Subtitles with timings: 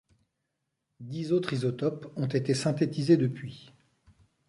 [0.99, 3.71] Dix autres isotopes ont été synthétisés depuis.